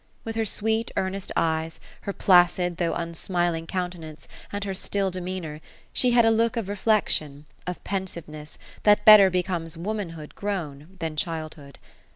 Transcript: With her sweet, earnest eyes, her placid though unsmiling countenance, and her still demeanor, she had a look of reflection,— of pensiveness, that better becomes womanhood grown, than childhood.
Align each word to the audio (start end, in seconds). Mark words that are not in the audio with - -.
With 0.23 0.35
her 0.35 0.45
sweet, 0.45 0.89
earnest 0.97 1.31
eyes, 1.35 1.79
her 2.09 2.11
placid 2.11 2.77
though 2.77 2.95
unsmiling 2.95 3.67
countenance, 3.67 4.27
and 4.51 4.63
her 4.63 4.73
still 4.73 5.11
demeanor, 5.11 5.61
she 5.93 6.09
had 6.09 6.25
a 6.25 6.31
look 6.31 6.57
of 6.57 6.67
reflection,— 6.69 7.45
of 7.67 7.83
pensiveness, 7.83 8.57
that 8.81 9.05
better 9.05 9.29
becomes 9.29 9.77
womanhood 9.77 10.33
grown, 10.33 10.95
than 10.97 11.15
childhood. 11.15 11.77